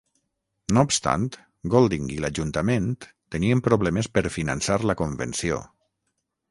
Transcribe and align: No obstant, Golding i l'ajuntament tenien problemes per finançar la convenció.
No 0.77 0.83
obstant, 0.87 1.27
Golding 1.75 2.09
i 2.15 2.19
l'ajuntament 2.25 2.91
tenien 3.37 3.65
problemes 3.69 4.11
per 4.19 4.29
finançar 4.41 4.81
la 4.93 4.99
convenció. 5.05 5.65